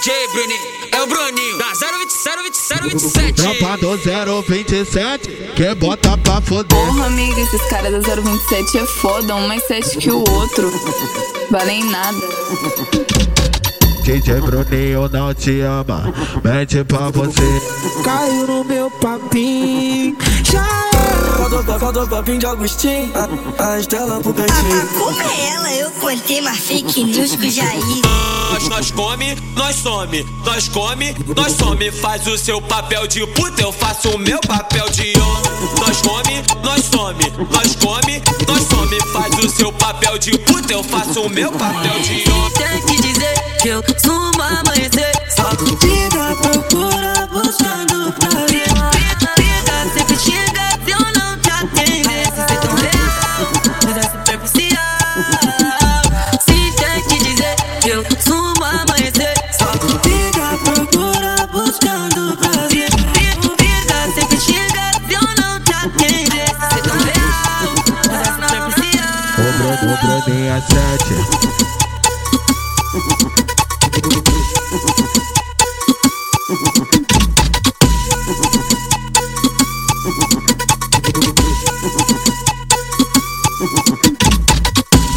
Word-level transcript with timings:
DJ 0.00 0.28
Bruninho, 0.32 0.60
é 0.92 1.02
o 1.02 1.06
Bruninho, 1.06 1.58
da 1.58 1.66
020, 1.74 2.10
020, 2.42 2.90
027. 2.94 3.32
Tropa 3.34 3.76
do 3.76 3.98
027, 4.42 5.28
que 5.54 5.74
bota 5.74 6.16
pra 6.16 6.40
foder. 6.40 6.74
Porra, 6.74 7.04
amiga, 7.04 7.38
esses 7.38 7.60
caras 7.68 7.92
da 7.92 8.14
027 8.14 8.78
é 8.78 8.86
foda, 8.86 9.36
um 9.36 9.46
mais 9.46 9.62
sete 9.66 9.98
que 9.98 10.10
o 10.10 10.24
outro. 10.26 10.72
Valem 11.50 11.84
nada. 11.84 12.16
DJ 14.02 14.40
Bruninho 14.40 15.06
não 15.10 15.34
te 15.34 15.60
ama, 15.60 16.14
mente 16.42 16.82
pra 16.84 17.10
você. 17.10 17.42
Caiu 18.02 18.46
no 18.46 18.64
meu 18.64 18.90
papinho, 18.90 20.16
faltou 21.78 22.06
papinho 22.08 22.38
de 22.38 22.46
Agostinho, 22.46 23.10
a, 23.58 23.72
a 23.72 23.78
Estela 23.78 24.20
pro 24.20 24.32
cantinho. 24.34 24.88
Como 24.98 25.22
é 25.22 25.48
ela? 25.48 25.72
Eu 25.72 25.90
contei 25.92 26.40
uma 26.40 26.54
fake 26.54 27.04
news 27.04 27.36
com 27.36 27.46
o 27.46 27.50
Jair. 27.50 27.80
Nós, 28.50 28.68
nós 28.68 28.90
come, 28.90 29.36
nós 29.54 29.76
some, 29.76 30.26
nós 30.44 30.68
come, 30.68 31.14
nós 31.36 31.52
some. 31.52 31.90
Faz 31.92 32.26
o 32.26 32.36
seu 32.36 32.60
papel 32.60 33.06
de 33.06 33.26
puta, 33.28 33.62
eu 33.62 33.72
faço 33.72 34.10
o 34.10 34.18
meu 34.18 34.40
papel 34.40 34.88
de 34.90 35.12
homem. 35.18 35.50
Nós 35.78 36.00
come, 36.02 36.42
nós 36.64 36.84
some, 36.84 37.32
nós 37.50 37.76
come, 37.76 38.22
nós 38.48 38.62
some. 38.68 39.00
Faz 39.12 39.44
o 39.44 39.48
seu 39.48 39.72
papel 39.72 40.18
de 40.18 40.36
puta, 40.38 40.72
eu 40.72 40.82
faço 40.82 41.20
o 41.22 41.28
meu 41.28 41.52
papel 41.52 42.00
de 42.00 42.24
homem. 42.30 42.50
Tem 42.54 42.82
que 42.86 43.02
dizer 43.02 43.34
que 43.62 43.68
eu 43.68 43.82
sumo 44.02 44.42
amanhecer. 44.42 45.12
Só 45.28 45.50
Diga, 45.80 46.09
é 53.96 54.02
superficial. 54.02 54.78
Se 56.40 56.58
tem 56.76 57.02
que 57.08 57.24
dizer 57.24 57.56
eu 57.86 58.04
sumo 58.20 58.64
amanhecer. 58.64 59.34
Só 59.58 59.70
Diga, 60.02 60.56
procura, 60.64 61.34
buscando 61.52 62.36
pra 62.36 62.68
ver. 62.68 62.90
briga, 63.56 63.98
sempre 64.14 64.38
chega 64.40 64.92
se 65.06 65.14
eu 65.14 65.22
não 65.42 65.60
te 65.60 65.72
atender. 65.72 66.48
Se 66.48 66.78
tão 66.82 66.98
real, 66.98 67.74
é 68.10 68.24
superficial. 68.24 69.14
O 69.38 69.42
Bruno, 69.58 69.92
o 69.92 69.96
Bruninho 70.22 70.52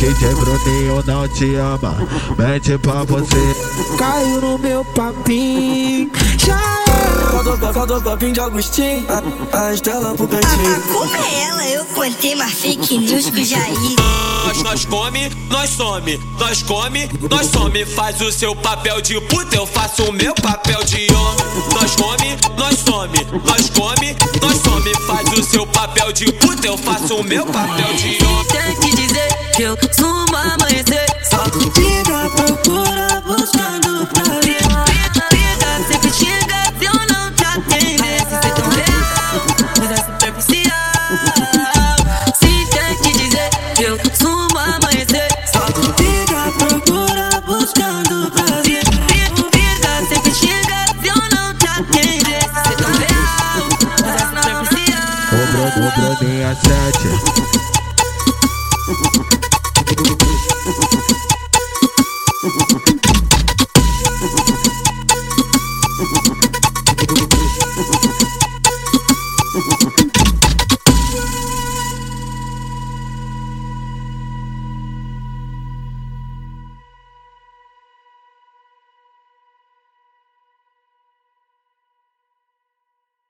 7. 0.04 0.14
DJ 0.14 0.36
Bruninho 0.36 1.04
não 1.06 1.28
te 1.30 1.56
ama, 1.56 1.96
mente 2.38 2.78
pra 2.78 3.04
você. 3.04 3.56
Caiu 3.98 4.42
no 4.42 4.58
meu 4.58 4.84
papinho, 4.84 6.12
já. 6.38 6.83
Faltou, 7.44 7.74
faltou 7.74 8.02
papinho 8.02 8.32
de 8.32 8.40
Agostinho, 8.40 9.06
a, 9.10 9.66
a 9.66 9.74
Estela 9.74 10.16
pro 10.16 10.26
cantinho. 10.30 10.82
Como 10.94 11.14
é 11.14 11.44
ela? 11.44 11.68
Eu 11.68 11.84
contei 11.88 12.36
uma 12.36 12.48
fake 12.48 12.98
news 13.00 13.30
com 13.30 13.36
o 13.36 13.44
Jair. 13.44 13.76
Nós, 14.46 14.64
nós 14.64 14.86
come, 14.86 15.30
nós 15.50 15.70
some, 15.70 16.18
nós 16.40 16.64
come, 16.64 17.10
nós 17.30 17.48
some. 17.48 17.86
Faz 17.86 18.22
o 18.22 18.32
seu 18.32 18.56
papel 18.56 19.02
de 19.02 19.20
puta, 19.22 19.58
eu 19.58 19.66
faço 19.66 20.04
o 20.06 20.14
meu 20.14 20.34
papel 20.36 20.86
de 20.86 21.08
homem. 21.14 21.46
Nós 21.74 21.96
come, 21.98 22.38
nós 22.58 22.80
some, 22.80 23.18
nós 23.46 23.70
come, 23.72 24.16
nós 24.42 24.58
some. 24.62 24.94
Faz 25.06 25.38
o 25.38 25.44
seu 25.44 25.68
papel 25.68 26.14
de 26.14 26.32
puta, 26.34 26.68
eu 26.68 26.78
faço 26.78 27.16
o 27.16 27.24
meu 27.24 27.46
papel 27.46 27.94
de 27.96 28.24
homem. 28.24 28.46
Tem 28.46 28.76
que 28.80 28.96
dizer 28.96 29.52
que 29.54 29.64
eu 29.64 29.78
sumo 29.92 30.36
amanhecer. 30.36 31.06
Só 31.30 31.44
procura, 46.52 47.42
buscando 47.46 48.32
prazer. 48.32 48.84
Vida 49.54 50.06
sempre 50.10 50.34
chega 50.34 50.86
se 51.02 51.08
eu 51.08 51.16
não 51.16 51.54
te 51.56 51.68
atender. 51.68 52.42
Cê 52.42 52.76
tão 52.78 52.92
real, 52.92 53.68
mas 54.04 54.32
não 54.34 54.44
é 54.52 54.62
oficial. 54.62 55.02
Cobrou, 55.30 55.70
cobrou 55.72 56.14
minha 56.22 56.56
sete. 56.56 57.10
Thank 67.76 68.13